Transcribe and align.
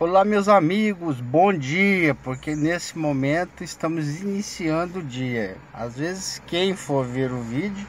Olá 0.00 0.24
meus 0.24 0.48
amigos, 0.48 1.20
bom 1.20 1.52
dia, 1.52 2.14
porque 2.14 2.56
nesse 2.56 2.96
momento 2.96 3.62
estamos 3.62 4.22
iniciando 4.22 5.00
o 5.00 5.02
dia. 5.02 5.58
Às 5.74 5.94
vezes 5.94 6.40
quem 6.46 6.74
for 6.74 7.04
ver 7.04 7.30
o 7.30 7.42
vídeo 7.42 7.86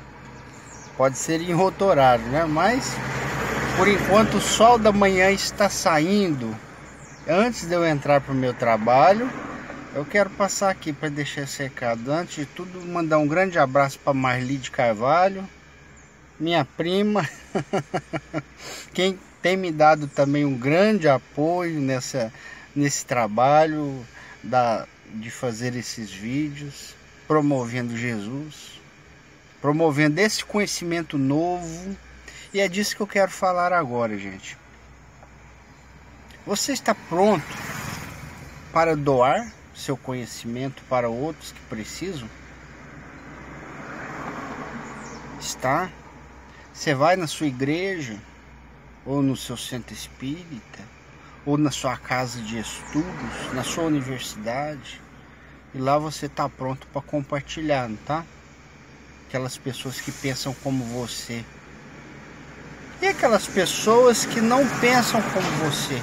pode 0.97 1.17
ser 1.17 1.39
em 1.39 1.53
outro 1.53 1.85
horário, 1.85 2.25
né? 2.25 2.43
Mas 2.43 2.93
por 3.77 3.87
enquanto 3.87 4.33
o 4.35 4.41
sol 4.41 4.77
da 4.77 4.91
manhã 4.91 5.31
está 5.31 5.69
saindo. 5.69 6.53
Antes 7.25 7.65
de 7.65 7.73
eu 7.73 7.85
entrar 7.85 8.19
para 8.19 8.33
o 8.33 8.35
meu 8.35 8.53
trabalho, 8.53 9.29
eu 9.95 10.03
quero 10.03 10.29
passar 10.31 10.69
aqui 10.69 10.91
para 10.91 11.07
deixar 11.07 11.43
esse 11.43 11.63
recado. 11.63 12.11
Antes 12.11 12.35
de 12.35 12.45
tudo, 12.45 12.85
mandar 12.87 13.19
um 13.19 13.27
grande 13.27 13.57
abraço 13.57 13.97
para 13.97 14.13
Marli 14.13 14.57
de 14.57 14.69
Carvalho, 14.69 15.47
minha 16.37 16.65
prima, 16.65 17.25
quem 18.93 19.17
tem 19.41 19.57
me 19.57 19.71
dado 19.71 20.07
também 20.07 20.45
um 20.45 20.57
grande 20.57 21.07
apoio 21.07 21.79
nessa, 21.79 22.31
nesse 22.75 23.05
trabalho 23.05 24.05
da, 24.43 24.87
de 25.15 25.31
fazer 25.31 25.75
esses 25.75 26.11
vídeos, 26.11 26.95
promovendo 27.27 27.97
Jesus, 27.97 28.79
promovendo 29.61 30.19
esse 30.19 30.45
conhecimento 30.45 31.17
novo. 31.17 31.95
E 32.53 32.59
é 32.59 32.67
disso 32.67 32.95
que 32.95 33.01
eu 33.01 33.07
quero 33.07 33.31
falar 33.31 33.73
agora, 33.73 34.17
gente. 34.17 34.57
Você 36.45 36.73
está 36.73 36.93
pronto 36.93 37.45
para 38.73 38.95
doar 38.95 39.51
seu 39.75 39.95
conhecimento 39.95 40.83
para 40.89 41.09
outros 41.09 41.51
que 41.51 41.61
precisam? 41.61 42.29
Está? 45.39 45.89
Você 46.73 46.93
vai 46.93 47.15
na 47.15 47.27
sua 47.27 47.47
igreja, 47.47 48.17
ou 49.05 49.21
no 49.21 49.35
seu 49.35 49.57
centro 49.57 49.93
espírita, 49.93 50.79
ou 51.45 51.57
na 51.57 51.71
sua 51.71 51.97
casa 51.97 52.41
de 52.41 52.59
estudos, 52.59 53.53
na 53.53 53.63
sua 53.63 53.85
universidade, 53.85 55.01
e 55.73 55.77
lá 55.77 55.97
você 55.97 56.25
está 56.25 56.47
pronto 56.47 56.85
para 56.87 57.01
compartilhar, 57.01 57.87
não 57.87 57.97
tá? 57.97 58.25
Aquelas 59.27 59.57
pessoas 59.57 59.99
que 60.01 60.11
pensam 60.11 60.53
como 60.55 60.83
você. 60.83 61.43
E 63.01 63.07
aquelas 63.07 63.47
pessoas 63.47 64.25
que 64.25 64.41
não 64.41 64.67
pensam 64.79 65.21
como 65.21 65.47
você, 65.65 65.99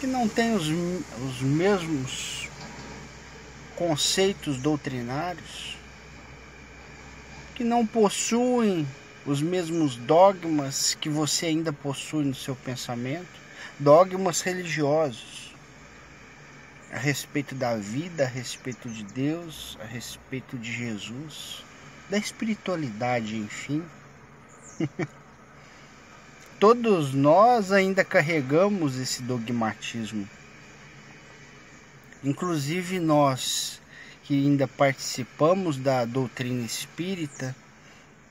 que 0.00 0.06
não 0.06 0.28
têm 0.28 0.54
os, 0.54 0.66
os 0.66 1.40
mesmos 1.40 2.48
conceitos 3.76 4.58
doutrinários, 4.58 5.78
que 7.54 7.64
não 7.64 7.86
possuem 7.86 8.86
os 9.26 9.42
mesmos 9.42 9.96
dogmas 9.96 10.94
que 10.94 11.08
você 11.08 11.46
ainda 11.46 11.72
possui 11.72 12.24
no 12.24 12.34
seu 12.34 12.54
pensamento, 12.54 13.40
dogmas 13.78 14.40
religiosos 14.40 15.52
a 16.92 16.98
respeito 16.98 17.54
da 17.54 17.76
vida, 17.76 18.24
a 18.24 18.28
respeito 18.28 18.88
de 18.88 19.02
Deus, 19.02 19.76
a 19.82 19.84
respeito 19.84 20.56
de 20.56 20.72
Jesus, 20.72 21.64
da 22.08 22.16
espiritualidade, 22.16 23.36
enfim. 23.36 23.82
Todos 26.60 27.12
nós 27.12 27.72
ainda 27.72 28.04
carregamos 28.04 28.96
esse 28.96 29.22
dogmatismo. 29.22 30.26
Inclusive 32.24 32.98
nós 33.00 33.82
que 34.22 34.34
ainda 34.34 34.66
participamos 34.66 35.76
da 35.76 36.04
doutrina 36.04 36.64
espírita, 36.64 37.54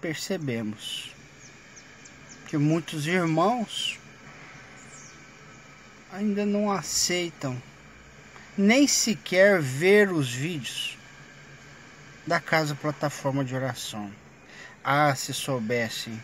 percebemos 0.05 1.09
que 2.45 2.59
muitos 2.59 3.07
irmãos 3.07 3.97
ainda 6.13 6.45
não 6.45 6.71
aceitam 6.71 7.59
nem 8.55 8.87
sequer 8.87 9.59
ver 9.59 10.11
os 10.11 10.31
vídeos 10.31 10.95
da 12.23 12.39
casa 12.39 12.75
plataforma 12.75 13.43
de 13.43 13.55
oração. 13.55 14.11
Ah, 14.83 15.15
se 15.15 15.33
soubessem 15.33 16.21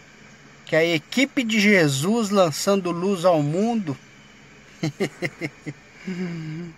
que 0.63 0.75
a 0.75 0.85
equipe 0.85 1.43
de 1.43 1.59
Jesus 1.59 2.29
lançando 2.29 2.91
luz 2.91 3.25
ao 3.25 3.41
mundo 3.41 3.97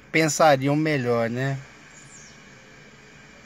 pensariam 0.10 0.78
melhor, 0.78 1.30
né? 1.30 1.60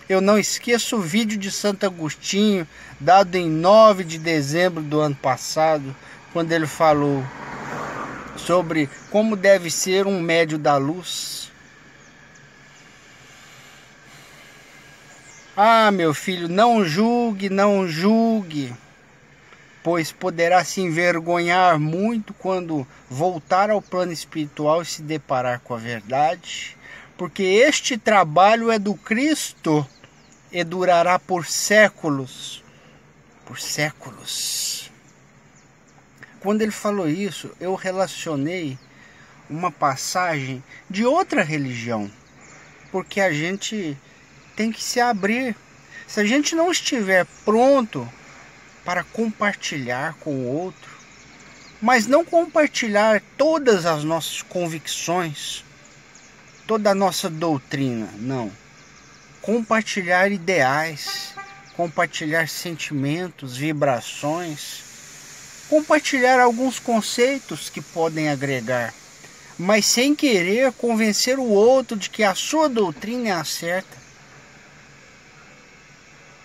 Eu 0.09 0.21
não 0.21 0.39
esqueço 0.39 0.95
o 0.95 1.01
vídeo 1.01 1.37
de 1.37 1.51
Santo 1.51 1.85
Agostinho, 1.85 2.65
dado 2.97 3.35
em 3.35 3.49
9 3.49 4.05
de 4.05 4.17
dezembro 4.17 4.81
do 4.81 5.01
ano 5.01 5.15
passado, 5.15 5.93
quando 6.31 6.53
ele 6.53 6.65
falou 6.65 7.21
sobre 8.37 8.89
como 9.11 9.35
deve 9.35 9.69
ser 9.69 10.07
um 10.07 10.21
médio 10.21 10.57
da 10.57 10.77
luz. 10.77 11.51
Ah, 15.57 15.91
meu 15.91 16.13
filho, 16.13 16.47
não 16.47 16.85
julgue, 16.85 17.49
não 17.49 17.85
julgue, 17.85 18.73
pois 19.83 20.09
poderá 20.09 20.63
se 20.63 20.79
envergonhar 20.79 21.77
muito 21.77 22.33
quando 22.33 22.87
voltar 23.09 23.69
ao 23.69 23.81
plano 23.81 24.13
espiritual 24.13 24.83
e 24.83 24.85
se 24.85 25.01
deparar 25.01 25.59
com 25.59 25.73
a 25.73 25.77
verdade, 25.77 26.77
porque 27.17 27.43
este 27.43 27.97
trabalho 27.97 28.71
é 28.71 28.79
do 28.79 28.93
Cristo 28.93 29.85
e 30.51 30.63
durará 30.63 31.19
por 31.19 31.45
séculos. 31.45 32.63
Por 33.45 33.59
séculos. 33.59 34.91
Quando 36.39 36.61
ele 36.61 36.71
falou 36.71 37.07
isso, 37.07 37.51
eu 37.59 37.75
relacionei 37.75 38.77
uma 39.49 39.71
passagem 39.71 40.63
de 40.89 41.05
outra 41.05 41.43
religião, 41.43 42.11
porque 42.91 43.21
a 43.21 43.31
gente 43.31 43.97
tem 44.55 44.71
que 44.71 44.83
se 44.83 44.99
abrir. 44.99 45.55
Se 46.05 46.19
a 46.19 46.25
gente 46.25 46.55
não 46.55 46.71
estiver 46.71 47.25
pronto 47.43 48.07
para 48.85 49.03
compartilhar 49.03 50.15
com 50.15 50.31
o 50.31 50.47
outro, 50.47 50.91
mas 51.81 52.07
não 52.07 52.23
compartilhar 52.23 53.21
todas 53.37 53.85
as 53.85 54.03
nossas 54.03 54.41
convicções, 54.41 55.63
toda 56.65 56.91
a 56.91 56.95
nossa 56.95 57.29
doutrina, 57.29 58.09
não 58.17 58.51
compartilhar 59.47 60.29
ideais, 60.29 61.33
compartilhar 61.73 62.49
sentimentos, 62.49 63.55
vibrações, 63.55 64.83
compartilhar 65.69 66.37
alguns 66.37 66.79
conceitos 66.79 67.69
que 67.69 67.79
podem 67.79 68.27
agregar, 68.27 68.93
mas 69.57 69.85
sem 69.85 70.13
querer 70.13 70.73
convencer 70.73 71.39
o 71.39 71.45
outro 71.45 71.95
de 71.95 72.09
que 72.09 72.25
a 72.25 72.35
sua 72.35 72.67
doutrina 72.67 73.29
é 73.29 73.31
a 73.31 73.45
certa. 73.45 73.95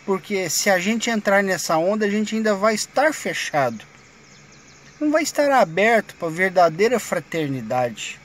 Porque 0.06 0.48
se 0.48 0.70
a 0.70 0.78
gente 0.78 1.10
entrar 1.10 1.42
nessa 1.42 1.76
onda, 1.76 2.06
a 2.06 2.10
gente 2.10 2.36
ainda 2.36 2.54
vai 2.54 2.76
estar 2.76 3.12
fechado. 3.12 3.84
Não 5.00 5.10
vai 5.10 5.24
estar 5.24 5.50
aberto 5.50 6.14
para 6.14 6.28
a 6.28 6.30
verdadeira 6.30 7.00
fraternidade 7.00 8.21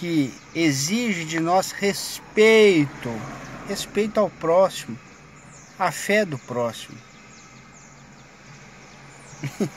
que 0.00 0.32
exige 0.54 1.26
de 1.26 1.38
nós 1.38 1.72
respeito, 1.72 3.10
respeito 3.68 4.18
ao 4.18 4.30
próximo, 4.30 4.98
a 5.78 5.92
fé 5.92 6.24
do 6.24 6.38
próximo. 6.38 6.96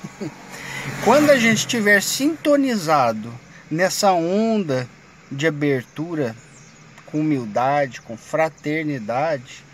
Quando 1.03 1.29
a 1.29 1.37
gente 1.37 1.57
estiver 1.57 2.01
sintonizado 2.01 3.37
nessa 3.69 4.13
onda 4.13 4.87
de 5.29 5.45
abertura, 5.45 6.33
com 7.05 7.19
humildade, 7.19 7.99
com 7.99 8.15
fraternidade, 8.15 9.65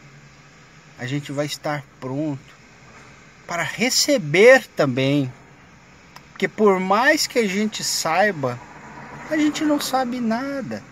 a 0.97 1.05
gente 1.05 1.31
vai 1.31 1.45
estar 1.45 1.83
pronto 1.99 2.57
para 3.45 3.61
receber 3.61 4.65
também. 4.75 5.31
Porque 6.31 6.47
por 6.47 6.79
mais 6.79 7.27
que 7.27 7.37
a 7.37 7.47
gente 7.47 7.83
saiba 7.83 8.59
a 9.29 9.37
gente 9.37 9.63
não 9.63 9.79
sabe 9.79 10.19
nada. 10.19 10.83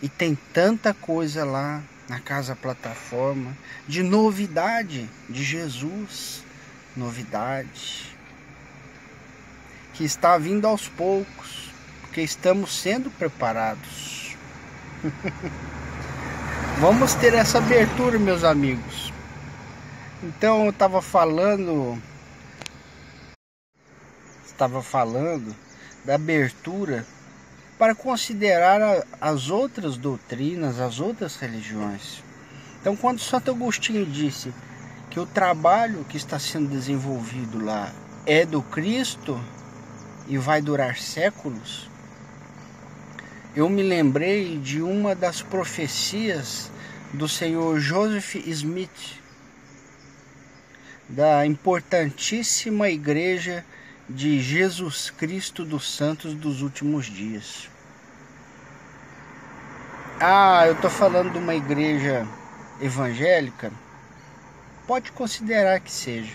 E 0.00 0.08
tem 0.08 0.36
tanta 0.52 0.94
coisa 0.94 1.44
lá 1.44 1.82
na 2.08 2.20
casa 2.20 2.56
plataforma 2.56 3.56
de 3.86 4.02
novidade 4.02 5.08
de 5.28 5.42
Jesus, 5.42 6.44
novidade 6.96 8.12
que 9.94 10.04
está 10.04 10.38
vindo 10.38 10.66
aos 10.66 10.88
poucos, 10.88 11.70
porque 12.00 12.22
estamos 12.22 12.80
sendo 12.80 13.10
preparados. 13.10 14.36
Vamos 16.80 17.14
ter 17.14 17.34
essa 17.34 17.58
abertura, 17.58 18.18
meus 18.18 18.42
amigos. 18.42 19.12
Então 20.22 20.64
eu 20.64 20.70
estava 20.70 21.02
falando, 21.02 22.00
estava 24.46 24.82
falando 24.82 25.54
da 26.04 26.14
abertura 26.14 27.06
para 27.82 27.96
considerar 27.96 29.04
as 29.20 29.50
outras 29.50 29.96
doutrinas, 29.96 30.78
as 30.78 31.00
outras 31.00 31.34
religiões. 31.34 32.22
Então, 32.80 32.94
quando 32.94 33.18
Santo 33.18 33.50
Agostinho 33.50 34.06
disse 34.06 34.54
que 35.10 35.18
o 35.18 35.26
trabalho 35.26 36.04
que 36.08 36.16
está 36.16 36.38
sendo 36.38 36.68
desenvolvido 36.68 37.58
lá 37.58 37.92
é 38.24 38.46
do 38.46 38.62
Cristo, 38.62 39.36
e 40.28 40.38
vai 40.38 40.62
durar 40.62 40.96
séculos, 40.96 41.90
eu 43.56 43.68
me 43.68 43.82
lembrei 43.82 44.58
de 44.58 44.80
uma 44.80 45.12
das 45.16 45.42
profecias 45.42 46.70
do 47.12 47.28
senhor 47.28 47.80
Joseph 47.80 48.36
Smith, 48.46 49.20
da 51.08 51.44
importantíssima 51.44 52.88
igreja 52.90 53.64
de 54.08 54.40
Jesus 54.40 55.10
Cristo 55.10 55.64
dos 55.64 55.92
Santos 55.92 56.32
dos 56.34 56.62
últimos 56.62 57.06
dias. 57.06 57.71
Ah, 60.20 60.64
eu 60.66 60.74
estou 60.74 60.90
falando 60.90 61.32
de 61.32 61.38
uma 61.38 61.54
igreja 61.54 62.26
evangélica? 62.80 63.72
Pode 64.86 65.12
considerar 65.12 65.80
que 65.80 65.90
seja. 65.90 66.34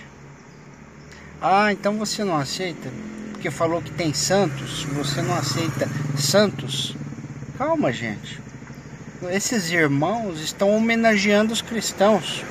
Ah, 1.41 1.71
então 1.71 1.97
você 1.97 2.23
não 2.23 2.37
aceita? 2.37 2.89
Porque 3.31 3.51
falou 3.51 3.81
que 3.81 3.91
tem 3.91 4.13
santos, 4.13 4.83
você 4.85 5.21
não 5.21 5.35
aceita 5.35 5.87
santos? 6.17 6.95
Calma, 7.57 7.91
gente. 7.91 8.41
Esses 9.29 9.71
irmãos 9.71 10.39
estão 10.41 10.75
homenageando 10.75 11.53
os 11.53 11.61
cristãos. 11.61 12.43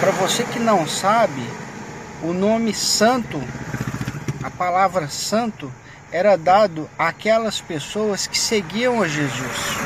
Para 0.00 0.10
você 0.12 0.44
que 0.44 0.58
não 0.58 0.86
sabe, 0.86 1.42
o 2.22 2.32
nome 2.32 2.74
santo, 2.74 3.40
palavra 4.56 5.08
santo, 5.08 5.72
era 6.10 6.36
dado 6.36 6.88
àquelas 6.98 7.60
pessoas 7.60 8.26
que 8.26 8.38
seguiam 8.38 9.02
a 9.02 9.08
Jesus. 9.08 9.76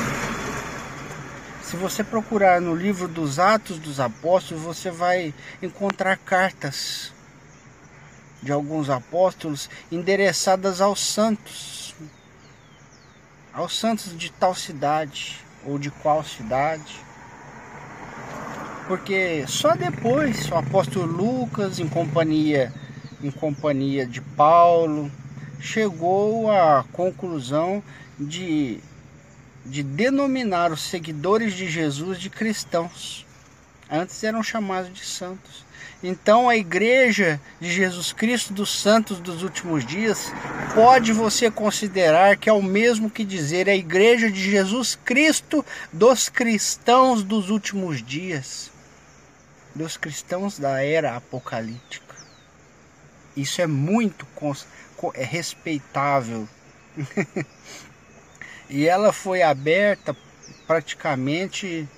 Se 1.62 1.76
você 1.76 2.02
procurar 2.02 2.60
no 2.60 2.74
livro 2.74 3.06
dos 3.06 3.38
Atos 3.38 3.78
dos 3.78 4.00
Apóstolos, 4.00 4.62
você 4.62 4.90
vai 4.90 5.34
encontrar 5.62 6.16
cartas 6.16 7.12
de 8.42 8.50
alguns 8.50 8.88
apóstolos 8.88 9.68
endereçadas 9.92 10.80
aos 10.80 11.00
santos 11.00 11.94
aos 13.52 13.76
santos 13.76 14.16
de 14.16 14.30
tal 14.30 14.54
cidade 14.54 15.44
ou 15.64 15.78
de 15.78 15.90
qual 15.90 16.24
cidade. 16.24 17.00
Porque 18.86 19.44
só 19.46 19.74
depois 19.74 20.50
o 20.50 20.54
apóstolo 20.56 21.06
Lucas, 21.06 21.78
em 21.78 21.88
companhia, 21.88 22.72
em 23.22 23.30
companhia 23.30 24.06
de 24.06 24.20
Paulo, 24.20 25.10
chegou 25.60 26.50
à 26.50 26.84
conclusão 26.92 27.82
de, 28.18 28.80
de 29.64 29.82
denominar 29.82 30.72
os 30.72 30.82
seguidores 30.82 31.54
de 31.54 31.68
Jesus 31.68 32.18
de 32.18 32.30
cristãos. 32.30 33.26
Antes 33.90 34.22
eram 34.22 34.42
chamados 34.42 34.92
de 34.92 35.04
santos. 35.04 35.64
Então 36.02 36.48
a 36.48 36.56
igreja 36.56 37.38
de 37.60 37.70
Jesus 37.70 38.10
Cristo 38.10 38.54
dos 38.54 38.70
santos 38.70 39.20
dos 39.20 39.42
últimos 39.42 39.84
dias 39.84 40.32
pode 40.74 41.12
você 41.12 41.50
considerar 41.50 42.38
que 42.38 42.48
é 42.48 42.52
o 42.52 42.62
mesmo 42.62 43.10
que 43.10 43.22
dizer 43.22 43.68
a 43.68 43.76
igreja 43.76 44.30
de 44.30 44.50
Jesus 44.50 44.98
Cristo 45.04 45.64
dos 45.92 46.30
cristãos 46.30 47.22
dos 47.22 47.50
últimos 47.50 48.02
dias, 48.02 48.70
dos 49.74 49.98
cristãos 49.98 50.58
da 50.58 50.82
era 50.82 51.16
apocalíptica. 51.16 52.09
Isso 53.36 53.60
é 53.60 53.66
muito 53.66 54.26
é 55.14 55.24
respeitável. 55.24 56.48
e 58.68 58.86
ela 58.86 59.12
foi 59.12 59.42
aberta 59.42 60.16
praticamente 60.66 61.88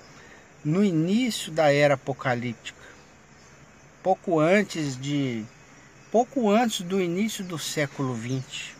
no 0.63 0.83
início 0.83 1.51
da 1.51 1.71
era 1.71 1.95
apocalíptica 1.95 2.83
pouco 4.03 4.37
antes 4.37 4.99
de 4.99 5.45
pouco 6.11 6.51
antes 6.51 6.81
do 6.81 7.01
início 7.01 7.43
do 7.43 7.57
século 7.57 8.15
XX. 8.15 8.73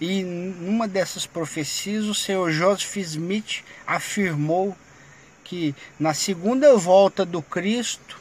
E 0.00 0.22
numa 0.22 0.86
dessas 0.86 1.24
profecias, 1.26 2.04
o 2.04 2.14
senhor 2.14 2.50
Joseph 2.50 2.96
Smith 2.96 3.64
afirmou 3.86 4.76
que 5.44 5.74
na 5.98 6.12
segunda 6.12 6.76
volta 6.76 7.24
do 7.24 7.40
Cristo, 7.40 8.20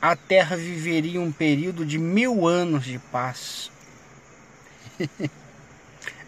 a 0.00 0.16
Terra 0.16 0.56
viveria 0.56 1.20
um 1.20 1.32
período 1.32 1.84
de 1.84 1.98
mil 1.98 2.46
anos 2.46 2.84
de 2.84 2.98
paz. 2.98 3.70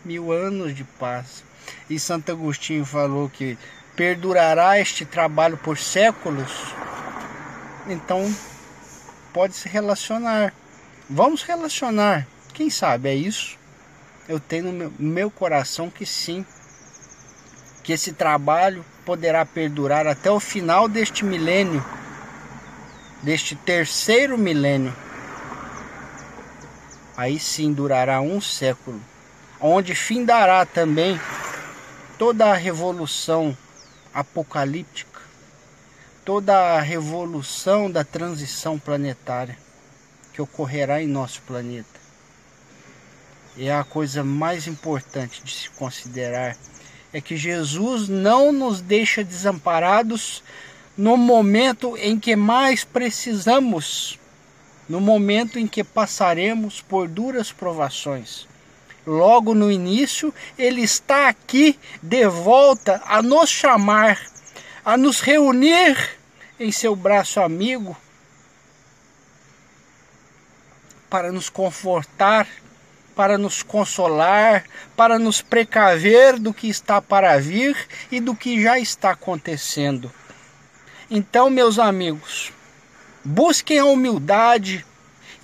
mil 0.04 0.32
anos 0.32 0.74
de 0.74 0.84
paz. 0.84 1.44
E 1.88 1.98
Santo 1.98 2.32
Agostinho 2.32 2.84
falou 2.84 3.28
que 3.28 3.58
perdurará 3.96 4.78
este 4.78 5.04
trabalho 5.04 5.56
por 5.56 5.78
séculos 5.78 6.50
então 7.86 8.32
pode 9.32 9.54
se 9.54 9.68
relacionar. 9.68 10.54
Vamos 11.08 11.42
relacionar. 11.42 12.26
Quem 12.54 12.70
sabe 12.70 13.08
é 13.08 13.14
isso? 13.14 13.58
Eu 14.28 14.38
tenho 14.38 14.72
no 14.72 14.92
meu, 14.98 15.30
coração 15.30 15.90
que 15.90 16.06
sim. 16.06 16.46
Que 17.82 17.92
esse 17.92 18.12
trabalho 18.12 18.84
poderá 19.04 19.44
perdurar 19.44 20.06
até 20.06 20.30
o 20.30 20.38
final 20.38 20.88
deste 20.88 21.24
milênio, 21.24 21.84
deste 23.22 23.54
terceiro 23.54 24.36
milênio. 24.36 24.94
Aí 27.16 27.38
sim 27.38 27.72
durará 27.72 28.20
um 28.20 28.40
século, 28.40 29.00
onde 29.60 29.94
findará 29.94 30.66
também 30.66 31.20
toda 32.18 32.46
a 32.46 32.54
revolução 32.54 33.56
apocalíptica 34.12 35.12
toda 36.24 36.76
a 36.76 36.80
revolução 36.80 37.90
da 37.90 38.04
transição 38.04 38.78
planetária 38.78 39.56
que 40.32 40.40
ocorrerá 40.40 41.02
em 41.02 41.06
nosso 41.06 41.42
planeta. 41.42 42.00
É 43.58 43.72
a 43.72 43.84
coisa 43.84 44.22
mais 44.22 44.66
importante 44.66 45.42
de 45.42 45.52
se 45.52 45.70
considerar 45.70 46.56
é 47.12 47.20
que 47.20 47.36
Jesus 47.36 48.08
não 48.08 48.52
nos 48.52 48.80
deixa 48.80 49.22
desamparados 49.22 50.42
no 50.96 51.16
momento 51.16 51.96
em 51.96 52.18
que 52.18 52.36
mais 52.36 52.84
precisamos, 52.84 54.18
no 54.88 55.00
momento 55.00 55.58
em 55.58 55.66
que 55.66 55.82
passaremos 55.82 56.80
por 56.80 57.08
duras 57.08 57.50
provações. 57.52 58.46
Logo 59.06 59.54
no 59.54 59.70
início, 59.70 60.32
ele 60.56 60.82
está 60.82 61.28
aqui 61.28 61.78
de 62.02 62.26
volta 62.28 63.02
a 63.04 63.22
nos 63.22 63.50
chamar 63.50 64.32
a 64.84 64.96
nos 64.96 65.20
reunir 65.20 65.96
em 66.58 66.72
seu 66.72 66.96
braço 66.96 67.40
amigo 67.40 67.96
para 71.08 71.30
nos 71.30 71.48
confortar, 71.48 72.48
para 73.14 73.36
nos 73.36 73.62
consolar, 73.62 74.64
para 74.96 75.18
nos 75.18 75.42
precaver 75.42 76.38
do 76.38 76.54
que 76.54 76.68
está 76.68 77.00
para 77.00 77.38
vir 77.38 77.76
e 78.10 78.18
do 78.18 78.34
que 78.34 78.60
já 78.62 78.78
está 78.78 79.10
acontecendo. 79.10 80.10
Então, 81.14 81.50
meus 81.50 81.78
amigos, 81.78 82.54
busquem 83.22 83.78
a 83.78 83.84
humildade 83.84 84.82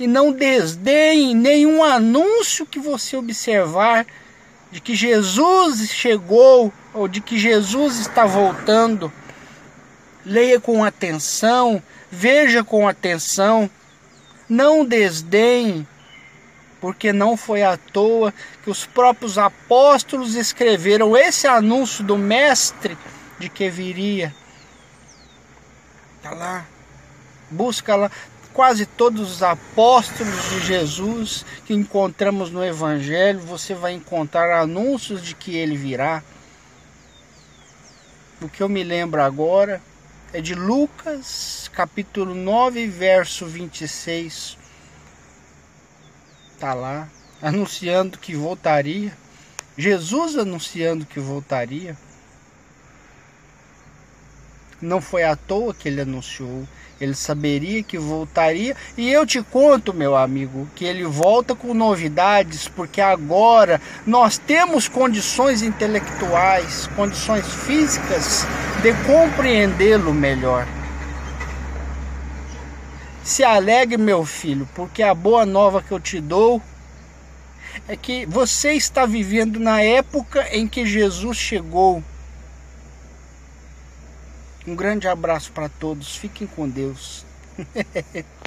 e 0.01 0.07
não 0.07 0.33
desdeem 0.33 1.35
nenhum 1.35 1.85
anúncio 1.85 2.65
que 2.65 2.79
você 2.79 3.19
observar 3.19 4.07
de 4.73 4.81
que 4.81 4.95
Jesus 4.95 5.91
chegou 5.91 6.73
ou 6.95 7.07
de 7.07 7.21
que 7.21 7.39
Jesus 7.39 7.99
está 7.99 8.25
voltando 8.25 9.13
leia 10.25 10.59
com 10.59 10.83
atenção, 10.83 11.83
veja 12.11 12.65
com 12.65 12.89
atenção, 12.89 13.69
não 14.49 14.87
desdenhe, 14.87 15.87
porque 16.81 17.13
não 17.13 17.37
foi 17.37 17.63
à 17.63 17.77
toa 17.77 18.33
que 18.65 18.71
os 18.71 18.87
próprios 18.87 19.37
apóstolos 19.37 20.35
escreveram 20.35 21.15
esse 21.15 21.47
anúncio 21.47 22.03
do 22.03 22.17
Mestre 22.17 22.97
de 23.39 23.51
que 23.51 23.69
viria. 23.69 24.35
Está 26.29 26.37
lá, 26.37 26.67
busca 27.51 27.97
lá. 27.97 28.11
Quase 28.53 28.85
todos 28.85 29.33
os 29.33 29.43
apóstolos 29.43 30.51
de 30.51 30.61
Jesus 30.67 31.43
que 31.65 31.73
encontramos 31.73 32.51
no 32.51 32.63
Evangelho, 32.63 33.41
você 33.41 33.73
vai 33.75 33.93
encontrar 33.93 34.61
anúncios 34.61 35.23
de 35.23 35.35
que 35.35 35.57
ele 35.57 35.75
virá. 35.75 36.23
O 38.43 38.49
que 38.49 38.63
eu 38.63 38.69
me 38.69 38.85
lembro 38.85 39.23
agora 39.23 39.81
é 40.31 40.43
de 40.43 40.55
Lucas, 40.55 41.71
capítulo 41.73 42.35
9, 42.35 42.87
verso 42.89 43.47
26. 43.47 44.59
Tá 46.59 46.75
lá, 46.75 47.09
anunciando 47.41 48.19
que 48.19 48.35
voltaria. 48.37 49.17
Jesus 49.79 50.37
anunciando 50.37 51.07
que 51.07 51.21
voltaria. 51.21 51.97
Não 54.81 55.01
foi 55.01 55.25
à 55.25 55.35
toa 55.35 55.75
que 55.75 55.89
ele 55.89 56.01
anunciou. 56.01 56.67
Ele 57.01 57.15
saberia 57.15 57.83
que 57.83 57.97
voltaria. 57.97 58.77
E 58.97 59.11
eu 59.11 59.25
te 59.25 59.41
conto, 59.43 59.95
meu 59.95 60.17
amigo, 60.17 60.69
que 60.75 60.85
ele 60.85 61.05
volta 61.05 61.55
com 61.55 61.73
novidades, 61.73 62.67
porque 62.69 63.01
agora 63.01 63.81
nós 64.07 64.37
temos 64.39 64.89
condições 64.89 65.63
intelectuais, 65.63 66.89
condições 66.97 67.47
físicas 67.47 68.45
de 68.83 68.93
compreendê-lo 69.05 70.13
melhor. 70.13 70.67
Se 73.23 73.45
alegre, 73.45 73.99
meu 73.99 74.25
filho, 74.25 74.69
porque 74.75 75.03
a 75.03 75.15
boa 75.15 75.45
nova 75.45 75.83
que 75.83 75.93
eu 75.93 76.01
te 76.01 76.21
dou 76.21 76.63
é 77.87 77.95
que 77.95 78.27
você 78.27 78.73
está 78.73 79.07
vivendo 79.07 79.61
na 79.61 79.83
época 79.83 80.49
em 80.51 80.67
que 80.67 80.87
Jesus 80.87 81.37
chegou. 81.37 82.03
Um 84.69 84.77
grande 84.77 85.09
abraço 85.09 85.51
para 85.53 85.67
todos. 85.67 86.15
Fiquem 86.15 86.47
com 86.47 86.69
Deus. 86.69 87.25